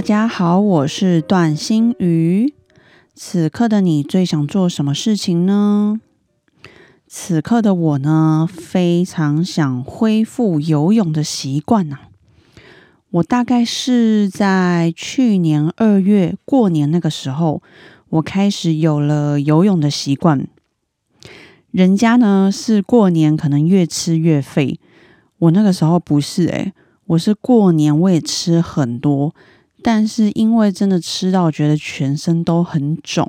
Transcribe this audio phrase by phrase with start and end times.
[0.00, 2.54] 大家好，我是段心瑜。
[3.14, 6.00] 此刻的你最想做什么事情呢？
[7.06, 11.98] 此刻的我呢，非常想恢复游泳的习惯呐。
[13.10, 17.62] 我大概是在去年二月过年那个时候，
[18.08, 20.48] 我开始有了游泳的习惯。
[21.70, 24.80] 人家呢是过年可能越吃越肥，
[25.40, 26.72] 我那个时候不是诶，
[27.08, 29.34] 我是过年我也吃很多。
[29.82, 33.28] 但是因为真的吃到觉得全身都很肿，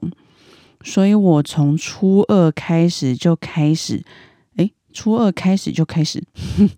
[0.84, 4.04] 所以我从初二开始就开始，
[4.58, 6.24] 诶，初二开始就开始，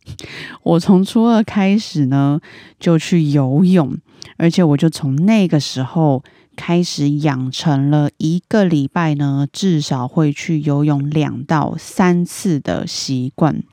[0.64, 2.40] 我从初二开始呢
[2.80, 3.98] 就去游泳，
[4.38, 6.24] 而且我就从那个时候
[6.56, 13.64] 开始养成了一个礼拜呢至少会去游泳两到三次的习惯。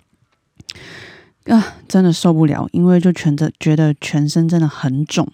[1.45, 5.27] 啊，真的受不了，因为就全的觉得全身真的很肿。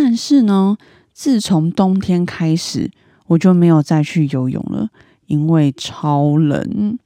[0.00, 0.78] 但是呢，
[1.12, 2.88] 自从冬天开始，
[3.26, 4.90] 我就没有再去游泳了，
[5.26, 6.96] 因为超冷，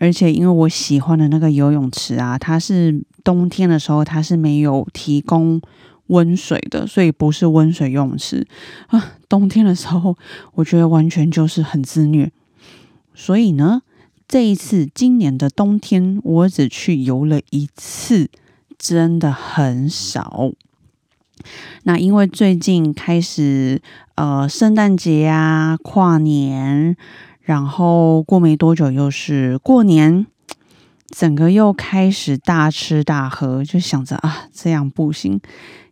[0.00, 5.60] 而且因为我喜欢的那个游泳池啊，它是冬天的时候它是没有提供
[6.06, 8.46] 温水的，所以不是温水游泳池
[8.86, 9.12] 啊。
[9.28, 10.16] 冬天的时候，
[10.54, 12.32] 我觉得完全就是很自虐。
[13.14, 13.82] 所以呢，
[14.26, 18.30] 这一次今年的冬天，我只去游了一次，
[18.78, 20.52] 真的很少。
[21.84, 23.80] 那因为最近开始，
[24.14, 26.96] 呃，圣诞节啊，跨年，
[27.40, 30.26] 然后过没多久又是过年，
[31.08, 35.40] 整个又开始大吃大喝，就想着啊，这样不行，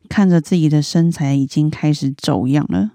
[0.08, 2.92] 看着自己的身材已经开始走样了。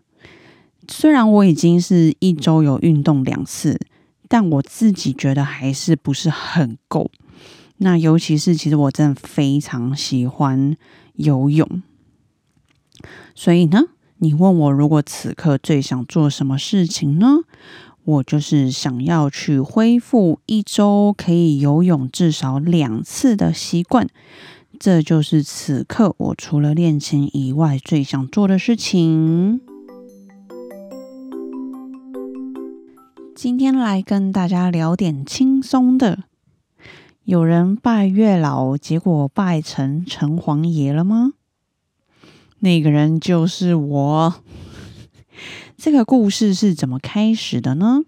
[0.87, 3.79] 虽然我已经是一周有运动两次，
[4.27, 7.09] 但我自己觉得还是不是很够。
[7.77, 10.77] 那尤其是，其实我真的非常喜欢
[11.15, 11.67] 游泳。
[13.33, 13.83] 所以呢，
[14.17, 17.39] 你问我如果此刻最想做什么事情呢？
[18.05, 24.07] 我就是想要去恢复一周可以游泳至少两次的习惯。
[24.77, 29.61] 这就是此刻我除了练琴以外最想做的事情。
[33.33, 36.25] 今天来跟大家聊点轻松的。
[37.23, 41.33] 有人拜月老，结果拜成城隍爷了吗？
[42.65, 44.35] 那个人就是我。
[45.77, 48.01] 这个故事是怎么开始的呢？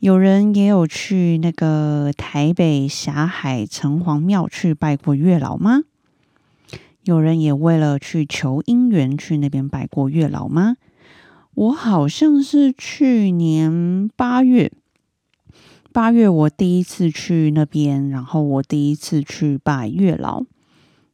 [0.00, 5.80] 有人也有去那个台北霞海城隍庙去拜过月老吗？
[7.04, 10.76] 有人也为了去求姻缘去那边拜过月老吗？
[11.54, 14.70] 我好像是去年八月，
[15.90, 20.44] 八月我第一次去那边，然后我第一次去拜月老。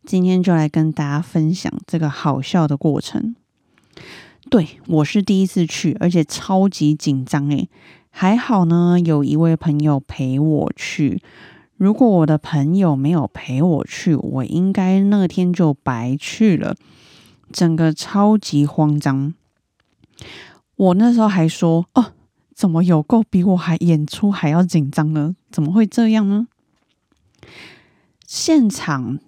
[0.04, 3.36] 今天就来跟大家分享这个好笑的过程。
[4.48, 7.68] 对我是第一次去，而且超级紧张诶，
[8.10, 11.22] 还好呢，有一位朋友陪我去。
[11.76, 16.74] 如果我的朋友没有陪我去，我应该那天就白去了。
[17.52, 19.34] 整个超级慌张。
[20.76, 22.12] 我那时候还说：“哦，
[22.54, 25.36] 怎么有够比我还演出还要紧张呢？
[25.50, 26.48] 怎么会这样呢？”
[28.26, 29.18] 现场。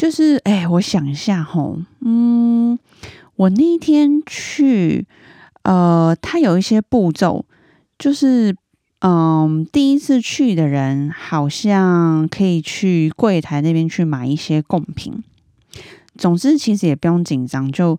[0.00, 2.78] 就是哎，我想一下吼，嗯，
[3.36, 5.06] 我那天去，
[5.64, 7.44] 呃，他有一些步骤，
[7.98, 8.56] 就是
[9.00, 15.22] 嗯，第一次去的人好像可以去柜台那边去买一些贡品。
[16.16, 17.98] 总之，其实也不用紧张，就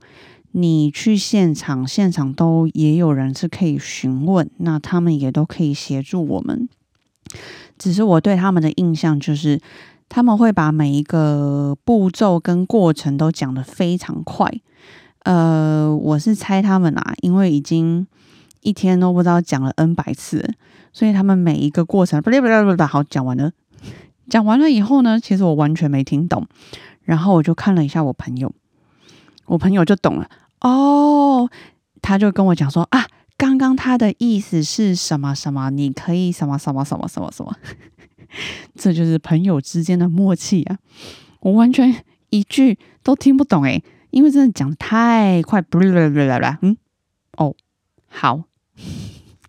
[0.53, 6.67] 你去现场，现场都也有人是可以询问，那他们也都可以协助我们。
[7.77, 9.61] 只是我对他们的印象就是。
[10.13, 14.51] 他们会把每一个步骤跟过程都讲得非常快，
[15.23, 18.05] 呃，我是猜他们啊，因为已经
[18.59, 20.53] 一天都不知道讲了 N 百次，
[20.91, 23.53] 所以他们每一个过程不不不不好讲完了，
[24.29, 26.45] 讲完了以后呢，其实我完全没听懂，
[27.03, 28.51] 然后我就看了一下我朋友，
[29.45, 30.29] 我朋友就懂了。
[30.59, 31.49] 哦，
[32.01, 33.05] 他就跟我讲说啊，
[33.37, 37.55] 刚刚他的意思是什么什么，你可以什么什么什么什么什么。
[38.75, 40.77] 这就是朋友之间的默契啊！
[41.41, 46.77] 我完全一句都听不懂诶，因为真的讲的太快，不啦啦啦啦，嗯，
[47.37, 47.55] 哦，
[48.07, 48.43] 好，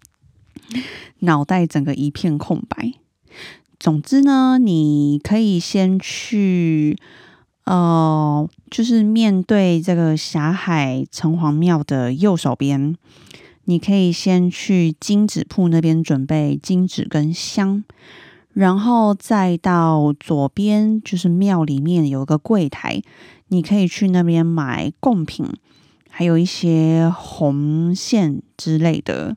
[1.20, 2.94] 脑袋整个一片空白。
[3.78, 6.96] 总之呢，你可以先去，
[7.64, 12.96] 呃，就是面对这个霞海城隍庙的右手边，
[13.64, 17.82] 你可以先去金纸铺那边准备金纸跟香，
[18.52, 23.02] 然后再到左边，就是庙里面有一个柜台，
[23.48, 25.46] 你可以去那边买贡品，
[26.10, 29.36] 还有一些红线之类的。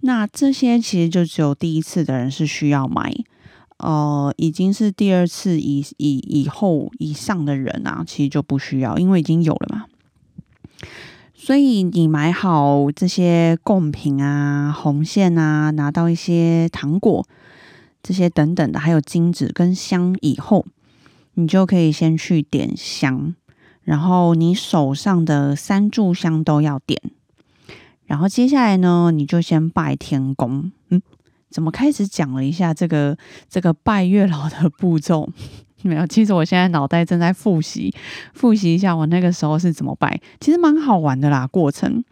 [0.00, 3.14] 那这些其实就只有第一次的人是需要买。
[3.76, 9.84] 呃，已经是第二次以以以后以上的人啊，其实就不需要，因为已经有了嘛。
[11.34, 17.26] 所以你买好这些贡品啊、红线啊，拿到一些糖果
[18.02, 20.66] 这些等等的，还有金纸跟香以后，
[21.34, 23.34] 你就可以先去点香，
[23.82, 27.00] 然后你手上的三炷香都要点，
[28.06, 31.00] 然后接下来呢，你就先拜天公，嗯。
[31.50, 33.18] 怎么开始讲了一下这个
[33.48, 35.28] 这个拜月老的步骤？
[35.82, 37.92] 没有，其实我现在脑袋正在复习
[38.34, 41.48] 复习一下我那个时候是怎么拜，其实蛮好玩的啦。
[41.48, 42.04] 过程，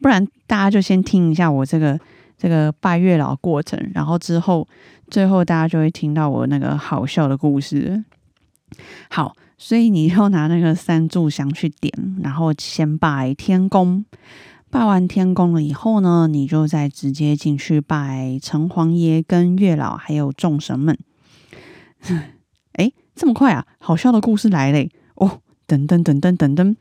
[0.00, 2.00] 不然大家就先听一下我这个
[2.38, 4.66] 这个拜月老过程，然后之后
[5.10, 8.04] 最后大家就会听到我那个好笑的故事。
[9.10, 14.04] 好，所以你要拿那个三炷香去点，然后先拜天公。
[14.70, 20.98] 拜完天公了以后呢，你就再直接进去拜城隍爷、跟月老，还有众神们。
[22.76, 23.66] 哎，这么快啊！
[23.78, 24.90] 好笑的故事来嘞！
[25.14, 26.76] 哦，等等等等等等，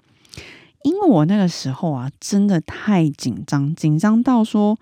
[0.84, 4.78] 因为我那个时候啊，真的太紧张，紧张到说，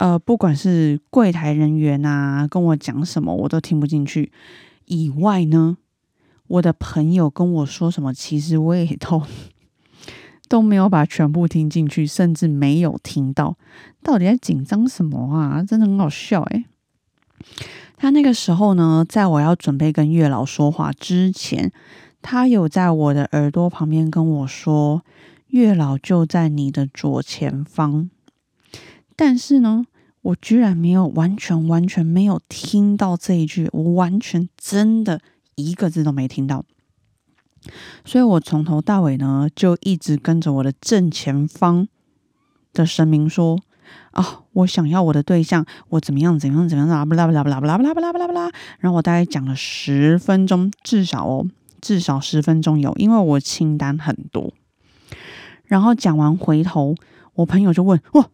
[0.00, 4.32] 呃，不管是柜台人员啊跟我讲什么，我都听不进去。
[4.86, 5.76] 以外呢，
[6.46, 9.22] 我的朋友跟我说什么，其实我也都。
[10.48, 13.56] 都没有把全部听进去，甚至没有听到，
[14.02, 15.62] 到底在紧张什么啊？
[15.62, 16.64] 真的很好笑诶。
[17.96, 21.70] 他那个时候呢，在我要准备跟月老说话之前，
[22.20, 25.04] 他有在我的耳朵旁边跟我说
[25.48, 28.10] ：“月老就在你的左前方。”
[29.14, 29.84] 但是呢，
[30.22, 35.20] 我居然没有完全完全没有听到这一句，我完全真的
[35.54, 36.64] 一个字都没听到。
[38.04, 41.88] 所以我从头到尾呢，就一直跟着我的正前方
[42.72, 43.58] 的神明说
[44.12, 48.50] ：“啊，我想要我的对象，我怎么样怎样怎样啦，不啦不啦不啦不啦不啦不啦不啦不啦。”
[48.80, 51.46] 然后我大概讲了十分钟，至少哦，
[51.80, 54.52] 至少十分钟有，因为我清单很多。
[55.64, 56.94] 然后讲完回头，
[57.34, 58.28] 我朋友就问：“哇，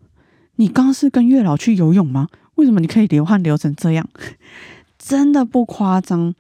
[0.56, 2.28] 你刚是跟月老去游泳吗？
[2.56, 4.08] 为什么你可以流汗流成这样？
[4.98, 6.34] 真的不夸张。”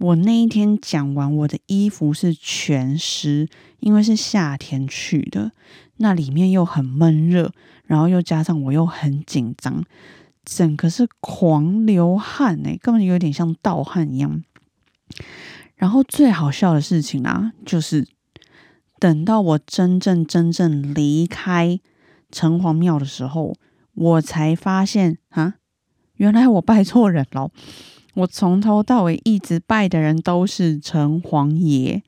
[0.00, 5.52] 我那一天讲完，我的衣服是全湿，因为是夏天去的，
[5.98, 7.52] 那里面又很闷热，
[7.86, 9.84] 然后又加上我又很紧张，
[10.44, 14.42] 整个是狂流汗哎，根本有点像盗汗一样。
[15.76, 18.06] 然后最好笑的事情啊，就是
[18.98, 21.78] 等到我真正真正离开
[22.34, 23.54] 城隍庙的时候，
[23.94, 25.54] 我才发现啊，
[26.16, 27.50] 原来我拜错人了。
[28.14, 32.02] 我从头到尾一直拜的人都是城隍爷，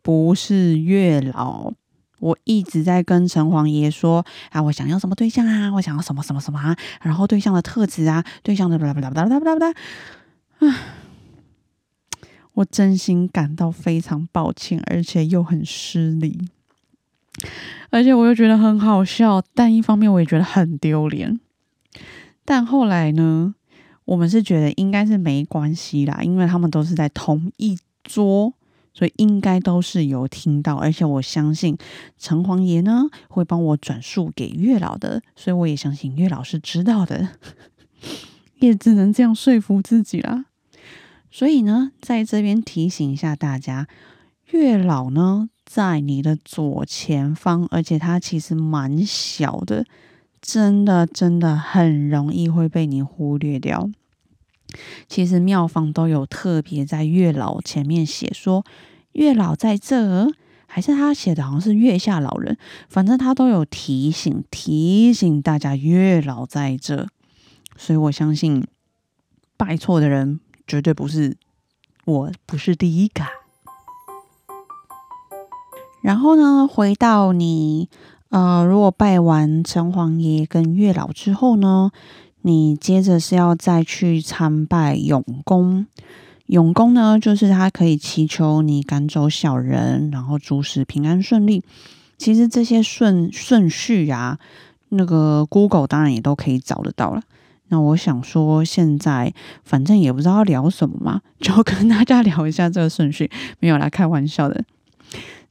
[0.00, 1.72] 不是月老。
[2.18, 9.74] 我一直在跟城隍爷说啊，我想要什么对象啊，我想要什么什么什么啊，然后对象的特质啊，对象的不啦不啦不啦不啦不啦，
[10.60, 10.76] 唉，
[12.54, 16.48] 我真心感到非常抱歉，而且又很失礼，
[17.90, 21.40] 而且我又觉得很好笑，但一方面我也觉得很丢脸。
[22.44, 23.54] 但后来呢？
[24.04, 28.52] 我们是觉得应该是没关系啦，因为他们都是在同一桌，
[28.92, 30.74] 所以应该都是有听到。
[30.74, 31.78] 而且我相信
[32.18, 37.28] 城隍爷呢会帮我转述给月老的，所以我也相信月老是知道的，
[38.58, 40.46] 也只能这样说服自己啦。
[41.30, 43.86] 所以呢，在这边提醒一下大家，
[44.50, 49.86] 月老呢在你的左前方，而且他其实蛮小的。
[50.42, 53.88] 真的真的很容易会被你忽略掉。
[55.08, 58.62] 其实庙方都有特别在月老前面写说
[59.12, 60.30] 月老在这儿，
[60.66, 67.08] 还是他写的好像是月下老人，反正他都有提醒提醒大家月老在这。
[67.78, 68.66] 所以我相信
[69.56, 71.36] 拜错的人绝对不是
[72.04, 73.24] 我，不是第一个。
[76.02, 77.88] 然后呢，回到你。
[78.28, 81.90] 呃，如果拜完城隍爷跟月老之后呢，
[82.40, 85.86] 你接着是要再去参拜永公。
[86.46, 91.62] 永功呢，就是他可以祈求你赶走小人，然后诸事平安顺利。
[92.16, 94.38] 其实这些顺顺序啊，
[94.88, 97.22] 那个 Google 当然也都可以找得到了。
[97.68, 103.30] 那我想说，现在反正也不知道聊什么嘛，就跟大家聊一下这个顺序，
[103.60, 104.64] 没有来开玩笑的。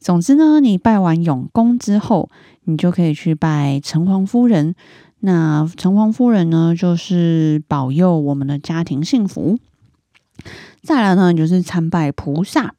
[0.02, 2.28] 总之呢，你拜完永公之后，
[2.64, 4.74] 你就可以去拜城隍夫人。
[5.20, 9.60] 那城隍夫人呢，就是保佑我们的家庭幸福。
[10.82, 12.74] 再来呢，就是参拜菩萨。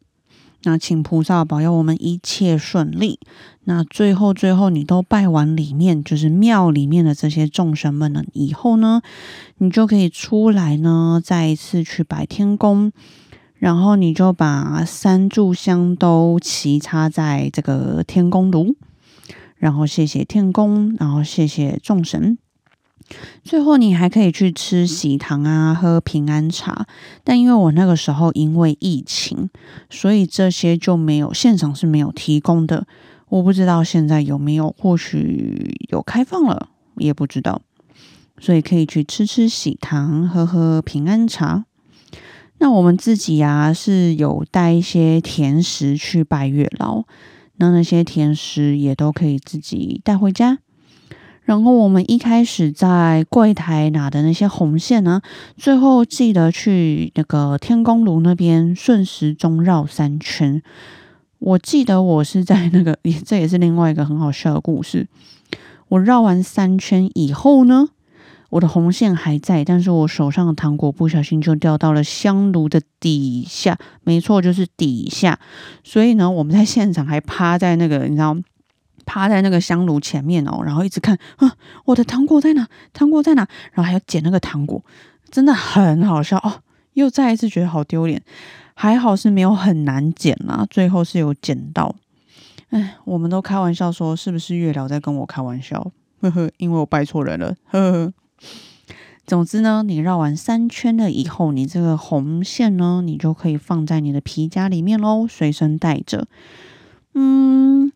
[0.65, 3.21] 那请菩萨保佑我们一切顺利。
[3.65, 9.01] 那最后最后，你都拜完里面就是庙里面的这些众神们了以后呢，
[9.59, 12.91] 你就可以出来呢，再一次去拜天公，
[13.63, 18.75] 然后你就把三炷香都齐插在这个天公炉，
[19.55, 22.37] 然后谢谢天公，然后谢谢众神。
[23.45, 26.89] 最后，你还可以去吃喜糖啊，喝平安茶。
[27.23, 29.49] 但因为我那个时候因为疫情，
[29.89, 32.85] 所以这些就没有现场是没有提供的。
[33.29, 37.63] 我不知道现在有没有，或许有开放了，也不知道。
[38.41, 41.67] 所以可以去吃吃喜糖，喝喝平安茶。
[42.63, 47.03] 那我们自己呀是有带一些甜食去拜月老，
[47.57, 50.61] 那那些甜食也都可以自己带回家。
[51.43, 55.21] 然后我们一开始在柜台拿的那些红线呢，
[55.57, 60.63] 最后记得去那个天宫炉那边顺时钟绕三圈。
[61.41, 65.09] 我记得我是在那个， 这也是另外一个很好笑的故事。
[65.89, 67.89] 我绕完三圈以后呢，
[68.53, 75.39] 我的红线还在，但是我手上的糖果不小心就掉到了香炉的底下，没错，就是底下。
[75.83, 78.37] 所以呢，我们在现场还趴在那个，你知道。
[79.05, 81.57] 趴在那个香炉前面哦，然后一直看啊，
[81.87, 82.69] 我的糖果在哪？
[82.93, 83.49] 糖果在哪？
[83.73, 84.85] 然后还要捡那个糖果，
[85.29, 86.63] 真的很好笑哦。
[86.93, 88.23] 又再一次觉得好丢脸，
[88.75, 91.97] 还好是没有很难捡啦，最后是有捡到。
[92.71, 95.91] 哎，我们都开玩笑说，是不是月老在跟我开玩笑？
[96.21, 97.57] 呵呵，因为我拜错人了。
[97.71, 98.13] 呵呵。
[99.27, 106.27] 总之呢，你绕完三圈了以后，你这个红线呢，你就可以放在你的皮夹里面喽，随身带着。
[107.15, 107.93] 嗯。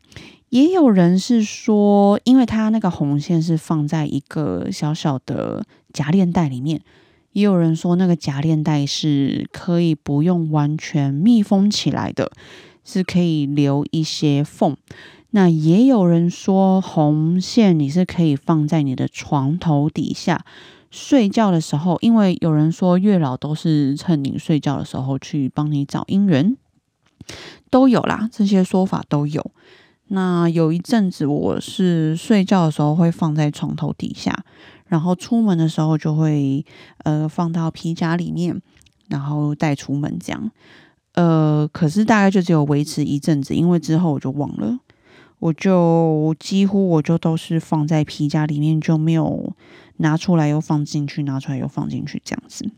[0.50, 6.80] 也有人是说，因为它那个红线是放在一个小小的夹链袋里面，
[7.33, 12.30] 也有人说那个夹链袋是可以不用完全密封起来的，
[12.85, 14.76] 是可以留一些缝。
[15.30, 20.45] 那也有人说红线你是可以放在你的床头底下
[20.97, 26.57] 睡觉的时候，因为有人说月老都是趁你睡觉的时候去帮你找姻缘，
[27.69, 29.50] 都有啦，这些说法都有。
[30.09, 34.45] 那有一阵子，我是睡觉的时候会放在床头底下，
[34.87, 36.65] 然后出门的时候就会
[37.05, 38.62] 呃放到皮夹里面，
[39.09, 40.50] 然后带出门这样。
[41.12, 44.79] 呃，可是大概就只有维持一阵子，因为之后我就忘了，
[45.41, 49.53] 我就几乎我就都是放在皮夹里面，就没有
[49.99, 52.71] 拿出来又放进去，拿出来又放进去这样子。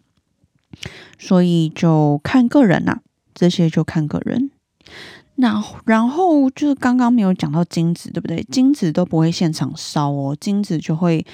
[1.18, 3.00] 所以就看个人啦，
[3.34, 4.50] 这些就看个人。
[5.36, 8.44] 那然后就是刚刚没有讲到金子，对不对？
[8.50, 11.24] 金子都不会现场烧哦，金子就会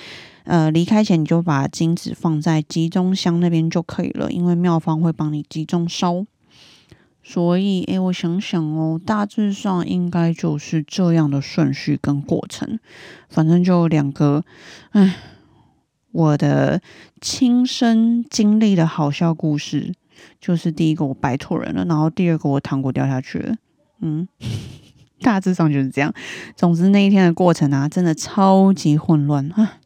[0.44, 6.26] 呃离开前你就把金子放在集中箱那边就可以了，因为庙方会帮你集中烧。
[7.26, 12.78] 所以，诶，我想想哦，大致上应该就是这样的顺序跟过程。
[13.30, 14.44] 反正就两个，
[14.90, 15.16] 唉，
[16.14, 16.80] 我的
[17.20, 19.92] 亲身经历的好笑故事，
[20.40, 23.56] 就是第一个我拜错人了，然后第二个我糖果掉下去了。
[24.00, 24.28] 嗯，
[25.22, 26.14] 大致上就是这样。
[26.54, 29.80] 总之那一天的过程啊，真的超级混乱啊！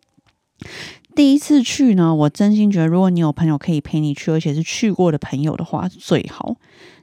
[1.16, 6.56] 第一次去呢，我真心觉得，如果你有朋友可以陪你去，而且是去过的朋友的话，最好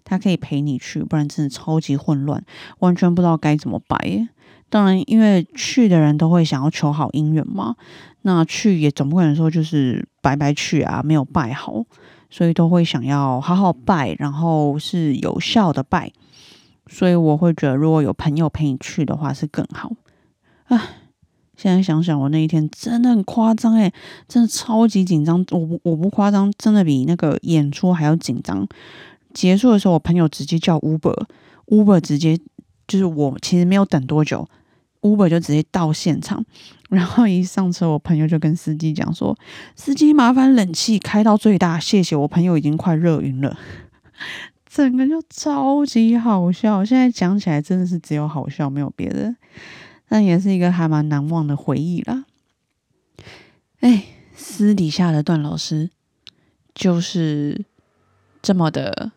[0.04, 2.44] 他可以陪你去，不然真的超级混乱，
[2.78, 4.28] 完全不知道该怎么拜。
[4.70, 7.76] 当然，因为去的人都会想要求好姻缘嘛，
[8.28, 11.86] 那去也总不可能说就是白白去啊，没有拜好，
[12.28, 16.12] 所以都会想要好好拜，然后是有效的拜。
[16.88, 19.92] 所以我会觉得，如果有朋友陪你去的话，是更好。
[20.66, 20.82] 唉，
[21.56, 23.94] 现在想想，我那一天真的很夸张诶，
[24.28, 25.46] 真的超级紧张。
[25.52, 28.68] 我我不夸张，真的比那个演出还要紧张。
[29.36, 32.40] 结束的时候，我朋友直接叫 Uber，Uber 直接
[32.88, 34.50] 就是我其实没有等多久
[35.02, 36.44] ，Uber 就直接到现场。
[36.96, 39.38] 然后一上车，我朋友就跟司机讲说
[39.76, 43.58] ：“司机麻烦冷气开到最大，谢谢。”我朋友已经快热晕了。
[44.68, 49.36] 整个就超级好笑，现在讲起来真的是只有好笑，没有别的，
[50.08, 52.26] 但也是一个还蛮难忘的回忆啦。
[53.82, 55.90] 哎，私底下的段老师
[56.74, 57.66] 就是
[58.42, 59.12] 这么的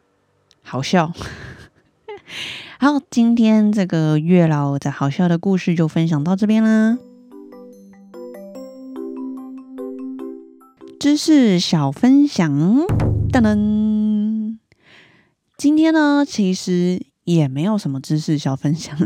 [0.62, 1.12] 好笑。
[2.78, 6.98] 好，今天这个月老的好笑的故事就分享到这边啦。
[10.98, 12.50] 知识小分享，
[13.30, 14.56] 噔噔。
[15.56, 18.98] 今天呢，其实也没有什么知识小分享，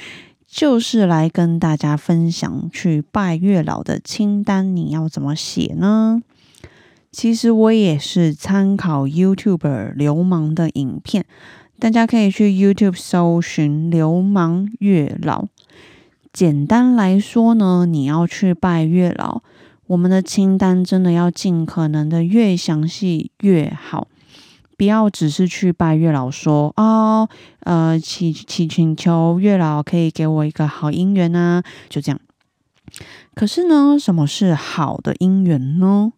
[0.46, 6.20] 就是来跟大家分享去拜月老的清单，你要怎么写呢？
[7.10, 11.24] 其实我也是参考 YouTube 流氓的影片，
[11.78, 15.46] 大家可以去 YouTube 搜寻“流氓月老”。
[16.30, 19.42] 简单来说呢，你要去拜月老，
[19.88, 24.06] 我们的清单真的要尽可能的越详细越好，
[24.76, 27.26] 不要只是去拜月老说啊，
[27.60, 32.20] 呃，祈祈请求月老可以给我一个好姻缘啊，就这样。
[33.34, 36.12] 可是呢，什么是好的姻缘呢？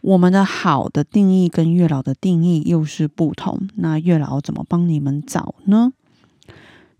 [0.00, 5.92] 我们的好的定义跟月老的定义又是不同，那月老怎么帮你们找呢？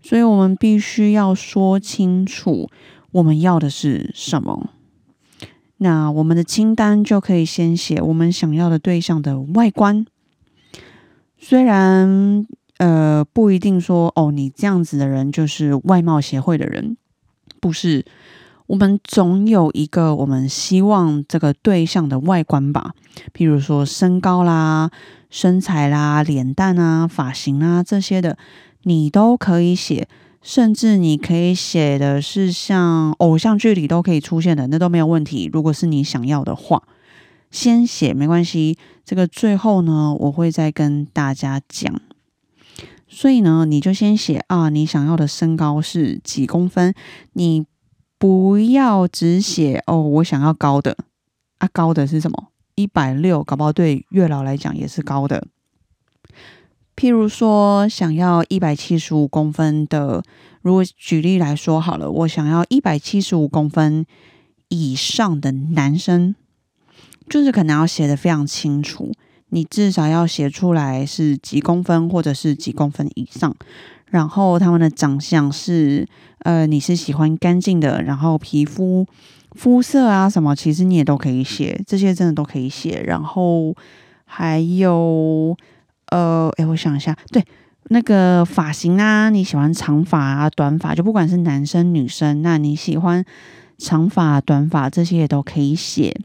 [0.01, 2.69] 所以我们必须要说清楚
[3.11, 4.69] 我们要的是什么。
[5.77, 10.05] 那我们的清单就可以先写我们想要的对象的外观，
[11.37, 12.45] 虽然
[12.77, 16.97] 呃不一定说哦，你这样子的人就是外貌协会的人，
[17.59, 18.05] 不是。
[18.67, 22.93] 我们总有一个我们希望这个对象的外观吧，
[23.33, 24.91] 譬如说身高啦、
[25.29, 28.37] 身材啦、脸蛋啊、发型啊这些的，
[28.83, 30.09] 你都可以写。
[30.47, 35.49] 甚至你可以写的是像偶像剧里都可以出现的，那都没有问题。
[35.51, 36.81] 如果是你想要的话，
[37.51, 38.77] 先写没关系。
[39.03, 41.99] 这个最后呢，我会再跟大家讲。
[43.09, 46.93] 所以呢，你就先写啊，你想要的身高是几公分？
[47.33, 47.65] 你。
[48.19, 50.97] 不要只写哦，我想要高的
[51.59, 52.47] 啊，高的是什么？
[52.73, 55.45] 一百六，搞不好对月老来讲也是高的。
[56.97, 60.23] 譬如说，想要一百七十五公分的，
[60.63, 64.03] 如果举例来说好了，我想要一百七十五公分
[64.69, 66.33] 以上的男生，
[67.29, 69.11] 就是可能要写的非常清楚，
[69.49, 73.55] 你至少要写出来是几公分，或者是几公分以上。
[74.07, 76.07] 然后他们的长相是，
[76.39, 79.05] 呃，你是喜欢干净的，然后皮肤
[79.51, 83.03] 肤色啊什么，其实你也都可以写，这些真的都可以写。
[83.05, 83.75] 然后
[84.25, 85.55] 还有，
[86.11, 87.43] 呃，哎，我想一下，对，
[87.89, 93.23] 那个发型啊，你喜欢长发啊、短发，就不管是男生女生，那你喜欢
[93.77, 96.19] 长发、短发这些也都可以写。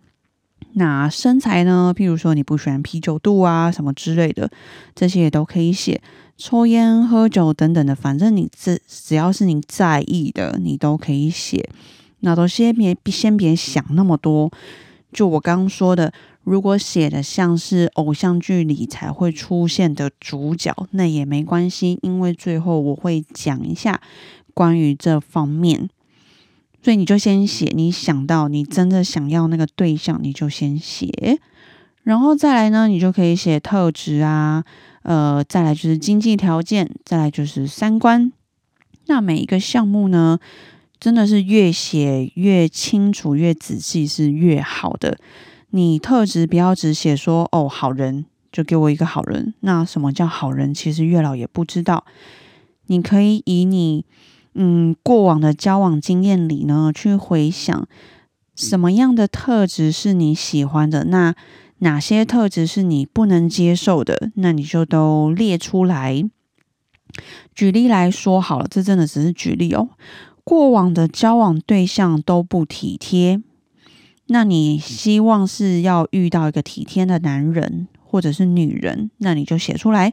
[0.75, 1.93] 那身材呢？
[1.95, 4.51] 譬如说你不喜欢啤酒肚啊什么之类的，
[4.95, 6.01] 这些也都可以写。
[6.39, 11.69] 抽烟、喝酒等等的，反正你只只要是你在意的，你都可以写。
[12.21, 14.51] 那都先别先别想那么多。
[15.13, 16.11] 就我刚刚说的，
[16.45, 24.01] 如果写的像是偶像剧里才会出现的主角，那也没关系，因为最后我会讲一下
[24.53, 25.89] 关于这方面。
[26.83, 31.39] 所以你就先写，你想到你真的想要那个对象，你就先写，
[32.03, 34.65] 然后再来呢，你就可以写特质啊，
[35.05, 38.33] 呃，再来就是经济条件，再来就是三观。
[39.07, 40.41] 那每一个项目呢，
[40.99, 45.19] 真的是越写越清楚、越仔细是越好的。
[45.73, 49.53] 你特质不要只写说哦好人，就给我一个好人。
[49.61, 50.73] 那什么叫好人？
[50.73, 52.05] 其实月老也不知道。
[52.87, 54.07] 你可以以你。
[54.55, 57.89] 嗯，过往的交往经验里呢，去回想
[58.55, 61.35] 什么样的特质是你喜欢的，那
[61.79, 66.23] 哪些特质是你不能接受的，那你就都列出来。
[67.55, 69.89] 举例来说好了，这真的只是举例哦。
[70.45, 73.41] 过往的交往对象都不体贴，
[74.27, 80.13] 那你希望是要遇到一个体贴的男人或者是女人，那你就写出来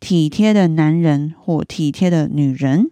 [0.00, 2.90] 体贴的男人或体贴的女人。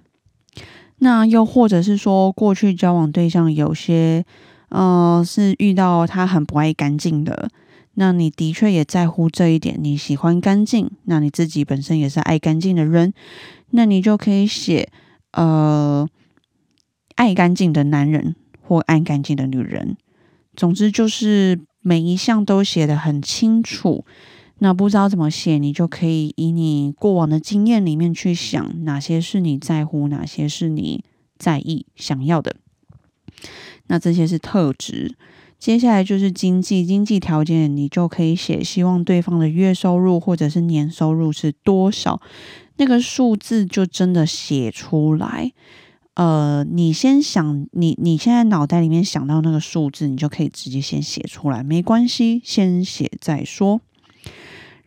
[0.98, 4.24] 那又或者是说，过去交往对象有些，
[4.68, 7.50] 呃，是遇到他很不爱干净的，
[7.94, 13.12] 那你的确也在乎这一点，你喜欢干净，那你自己本身也是爱干净的人，
[13.70, 14.88] 那你就可以写，
[15.32, 16.08] 呃，
[17.16, 19.96] 爱干净的男人或爱干净的女人，
[20.54, 24.04] 总之就是每一项都写的很清楚。
[24.58, 31.04] 那不知道怎么写，你就可以以你过往的经验里面去想，哪些是你在乎，哪些是你
[31.36, 32.54] 在意、想要的。
[33.88, 35.16] 那这些是特质。
[35.58, 42.20] 接下来就是经济经济条件，你就可以写，希望对方的月收入或者是年收入是多少，
[42.76, 45.52] 那个数字就真的写出来。
[46.14, 53.80] 呃，你先想，你你现在脑袋里面想到那个数字，你就可以直接先写出来，没关系，先写再说。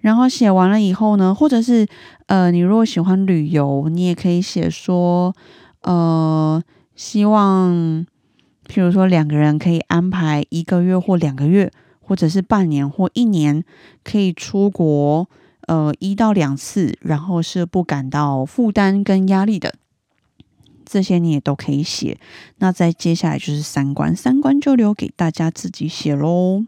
[0.02, 1.88] 然后写完了以后呢，或者是
[2.28, 5.36] 呃，你如果喜欢旅游，你也可以写说，
[5.82, 6.62] 呃，
[6.96, 8.06] 希望，
[8.68, 13.64] 譬如说两个人可以安排一个月或两个月，或者是半年或一年，
[14.04, 15.28] 可以出国，
[15.66, 19.74] 呃，一到两次，然后是不感到负担跟压力的。
[20.86, 22.18] 这些你也都可以写。
[22.60, 26.64] 那再接下来就是三观，三观就留给大家自己写喽。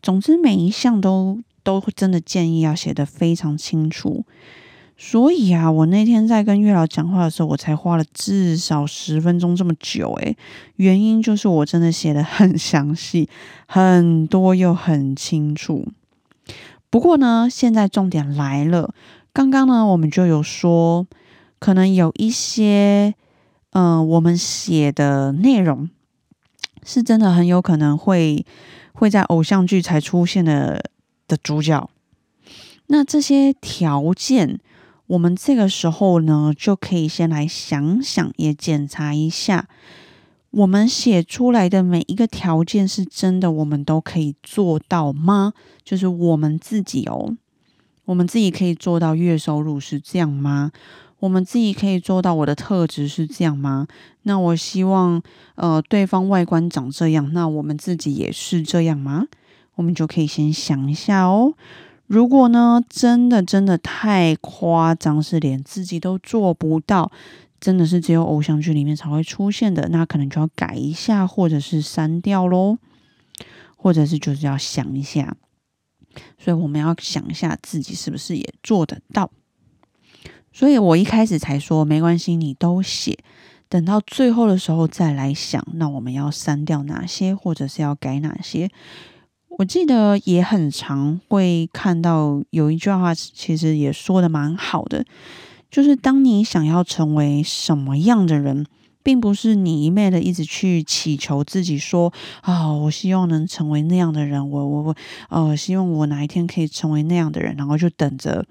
[0.00, 1.40] 总之，每一项都。
[1.62, 4.24] 都真的建议要写的非常清楚，
[4.96, 10.10] 所以啊，我那天在跟月老讲话的时候，我才花了至少十分钟这么久。
[10.22, 10.34] 诶，
[10.76, 13.28] 原因就是我真的写的很详细，
[13.66, 15.86] 很多又很清楚。
[16.88, 18.94] 不过呢，现在重点来了，
[19.34, 21.06] 刚刚呢，我们就有说，
[21.58, 23.14] 可能有一些，
[23.70, 25.90] 嗯，我们写的内容
[26.84, 28.44] 是真的很有可能会
[28.92, 30.90] 会在偶像剧才出现的。
[31.30, 31.88] 的主角，
[32.88, 34.58] 那这些条件，
[35.06, 39.68] 我们这个时候呢，就可以先来想想，也检查一下，
[40.50, 45.52] 我们写出来的每一个条件是真的，我们都可以做到吗？
[45.84, 47.36] 就是我们自己哦，
[48.06, 50.72] 我们自己可以做到月收入是这样吗？
[51.20, 53.86] 我们自己可以做到我的特质是这样吗？
[54.22, 55.22] 那我希望，
[55.54, 59.26] 呃，对方外观长这样，那我们自己也是这样吗？
[59.76, 61.54] 我们就可以先想一下哦。
[62.06, 67.12] 如果呢，真的真的太夸张，是连自己都做不到，
[67.60, 72.78] 真的是只有偶像剧里面才会出现的，那可能就要改一下，或者是删掉喽，
[73.76, 75.36] 或者是就是要想一下。
[76.38, 79.30] 所以我们要想一下自己是不是也做得到。
[80.52, 83.18] 所以我一开始才说没关系，你都写，
[83.68, 88.68] 等到最后的时候再来想，那我们要删掉哪些，或者是要改哪些。
[89.58, 95.04] 我记得也很常会看到有一句话，其实也说的蛮好的，
[95.70, 98.64] 就是当你想要成为什么样的人，
[99.02, 104.96] 并不是你一昧的一直去祈求自己说啊，我希望能成为那样的人，我我我
[105.28, 108.46] 呃，希望我哪一天可以成为那样的人，然后就等着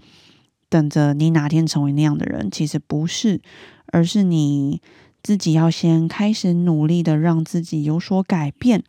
[0.69, 2.49] 等着你哪天成为那样的人。
[2.51, 3.41] 其实不是，
[3.87, 4.81] 而是你
[5.23, 8.83] 自己要先开始努力的让自己有所改变，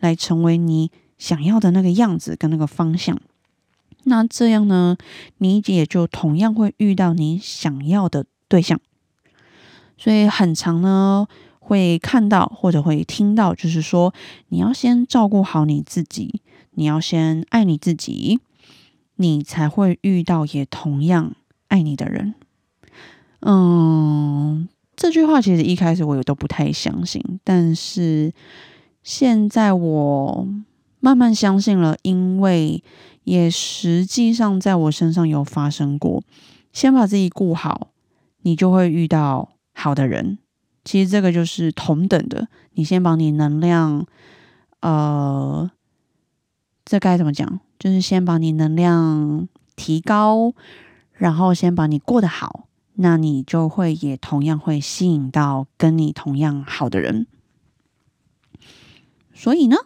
[0.00, 0.90] 来成为你。
[1.18, 3.18] 想要的那个样子跟那个方向，
[4.04, 4.98] 那这样呢，
[5.38, 8.78] 你也就同样会遇到你想要的对象。
[9.96, 11.26] 所以很长呢，
[11.58, 14.12] 会看到或者会听到，就是说
[14.48, 18.38] 你要先照顾好你自己，你要先爱你自己，
[19.16, 21.34] 你才会遇到也同样
[21.68, 22.34] 爱你的人。
[23.40, 28.32] 嗯，这句话其实一开始我也都不太相信，但是
[29.02, 30.48] 现在我。
[30.98, 32.82] 慢慢相信了，因为
[33.22, 36.24] 也实际上在我身上有发生过。
[36.72, 37.90] 先把自己顾好，
[38.42, 40.38] 你就会遇到好的人。
[40.84, 44.04] 其实这个就是同等的，你先把你能量，
[44.80, 45.70] 呃，
[46.86, 47.60] 这该怎么讲？
[47.80, 50.54] 就是先把你能量提高，
[51.12, 57.26] 然后先把你过得好，那你就会也同样会吸引到跟你同样好的人。
[59.34, 59.76] 所以呢？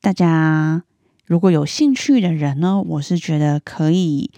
[0.00, 0.82] 大家
[1.24, 4.32] 如果有兴趣的人呢，我是觉得可以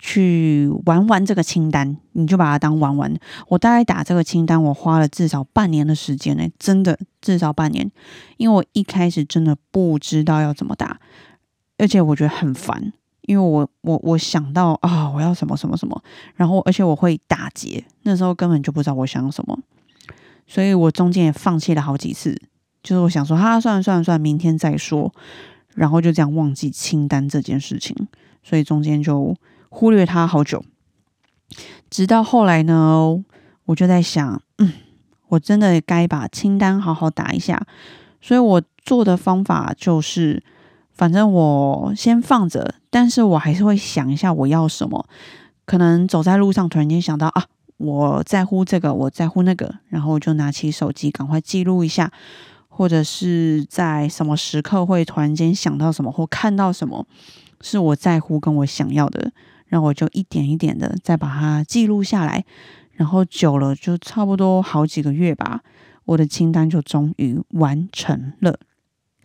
[0.00, 3.14] 去玩玩这个清单，你就把它当玩玩。
[3.46, 7.88] 我大概打这个清单，我花了至少半年的时间呢，真的至少半年，
[8.36, 10.98] 因为我一开始真的不知道要怎么打，
[11.78, 16.02] 而且我觉得很烦，因为我我我想到啊，我要什么什么什么，
[16.34, 19.58] 然后而且我会打结，那时候根本就不知道我想要什么，
[20.46, 22.40] 所以我中间也放弃了好几次。
[22.82, 25.12] 就是我想说，哈，算了算了算了，明天再说，
[25.74, 27.94] 然后就这样忘记清单这件事情，
[28.42, 29.36] 所以中间就
[29.70, 30.62] 忽略它好久，
[31.88, 33.24] 直到后来呢，
[33.64, 34.72] 我就在想，嗯，
[35.28, 37.66] 我真的该把清单好好打一下，
[38.20, 40.42] 所以我做的方法就是，
[40.92, 45.06] 反正我先放着，但是我还是会想一下我要什么，
[45.64, 47.46] 可能走在路上突然间想到啊，
[47.78, 52.12] 我在乎这个，我在乎那个，然后就拿起手机赶快记录一下。
[52.72, 57.04] 或者是在什么时刻会突然间想到什么或看到什么
[57.60, 59.32] 是我在乎跟我想要的，
[59.70, 62.44] 那我就一点一点的再把它记录下来，
[62.92, 65.62] 然后久了就差不多好几个月吧，
[66.04, 68.58] 我的清单就终于完成了。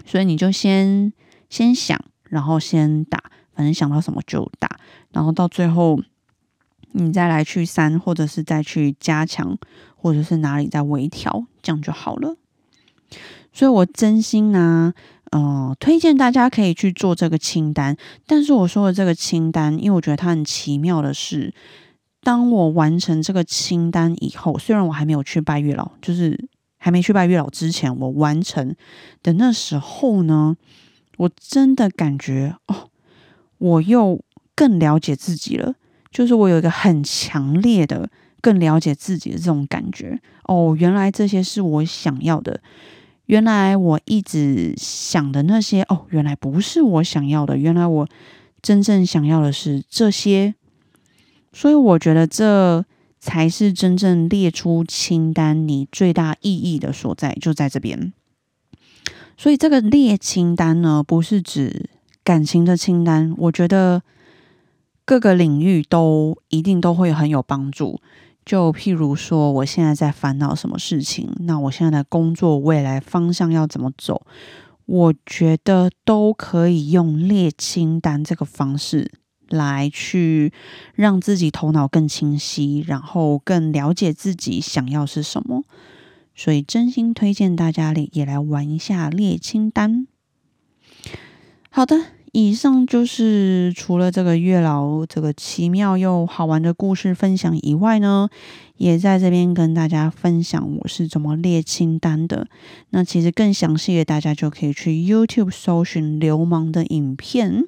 [0.06, 1.12] 所以你就先
[1.50, 4.80] 先想，然后先打，反正想到什么就打，
[5.12, 6.00] 然后到最后
[6.92, 9.58] 你再来去删，或者是再去加强，
[9.96, 12.38] 或者是哪里再微调，这样就好了。
[13.52, 14.94] 所以，我真心啊，
[15.32, 17.96] 嗯，推荐大家可以去做这个清单。
[18.26, 21.54] 但是我说的这个清单，因为我觉得它很奇妙的是，
[22.22, 28.76] 当我完成这个清单以后，虽然我还没有去拜月老，就是还没去拜月老之前，我完成
[29.24, 30.56] 的那时候呢，
[31.18, 32.90] 我真的感觉哦，
[33.58, 34.22] 我又
[34.56, 35.76] 更了解自己了。
[36.12, 38.10] 就是我有一个很强烈的、
[38.40, 40.18] 更了解自己的这种感觉。
[40.44, 42.62] 哦，原来这些是我想要的。
[43.26, 47.58] 原来我一直想的那些，哦，原来不是我想要的。
[47.58, 48.08] 原来我
[48.62, 50.54] 真正想要的是这些，
[51.52, 52.86] 所以我觉得这
[53.20, 58.14] 才是真正列出清单你最大意义的所在，就在这边。
[59.38, 61.90] 所以这个列清单呢，不是指
[62.24, 64.04] 感情的清单，我觉得
[65.04, 68.00] 各个领域都一定都会很有帮助。
[68.46, 74.22] 就譬如说，我现在在烦恼什么事情，那我现在的工作未来方向要怎么走？
[74.86, 79.12] 我觉得都可以用列清单这个方式
[79.50, 80.54] 来去
[80.94, 85.64] 让自己头脑更清晰，然后更了解自己想要是什么。
[86.36, 90.06] 所以，真心推荐大家也也来玩一下列清单。
[91.72, 92.15] 好的。
[92.36, 98.28] 以上就是除了这个月老这个奇妙又好玩的故事分享以外呢，
[98.76, 102.46] 也在这边跟大家分享我是怎么列清单的。
[102.90, 107.64] 那其实更详细的，大家就可以去 YouTube 搜寻流氓的影片，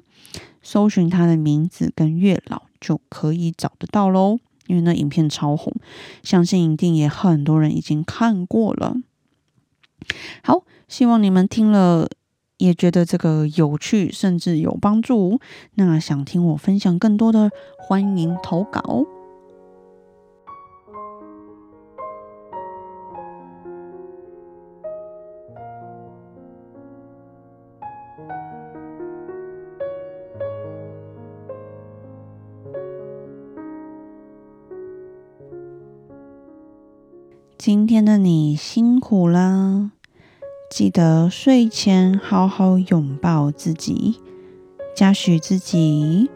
[0.60, 4.38] 搜寻他的名字跟月老就可以找得到喽。
[4.66, 5.72] 因为那影片超红，
[6.22, 8.96] 相信一定也很多人已经看过了。
[10.42, 12.10] 好，希望你们听了。
[12.58, 15.40] 也觉得这个有趣，甚至有帮助。
[15.74, 19.06] 那想听我分享更多的，欢迎投稿。
[37.56, 39.97] 今天的你辛苦了。
[40.70, 44.20] 记得睡前好好拥抱自己，
[44.94, 46.30] 嘉许自己。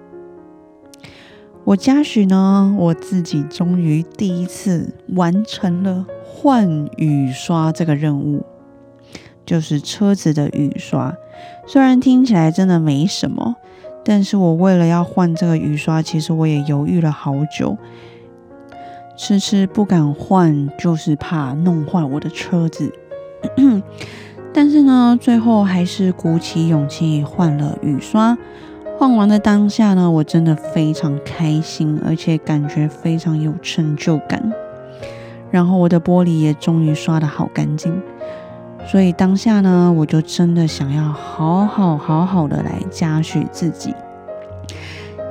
[1.64, 8.42] 我嘉许呢，我自己终于第一次完成了换雨刷这个任务，
[9.44, 11.14] 就是车子的雨刷。
[11.66, 13.56] 虽然听起来真的没什么，
[14.02, 17.76] 但是我为了要换这个雨刷，其实我也犹豫了好久，
[19.14, 22.92] 迟迟不敢换，就是怕弄坏我的车子。
[24.55, 28.37] 但是呢，最后还是鼓起勇气换了雨刷。
[28.98, 34.52] 换完的当下呢，我真的非常开心，而且感觉非常有成就感。
[35.50, 38.00] 然后我的玻璃也终于刷的好干净，
[38.87, 43.94] 所以当下呢，我就真的想要好好好好的来嘉许自己。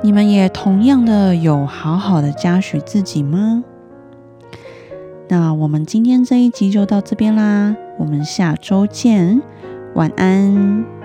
[0.02, 3.64] 你们也同样的有好好的嘉许自己吗？
[5.28, 9.40] 那我们今天这一集就到这边啦，我们下周见，
[9.94, 11.01] 晚安。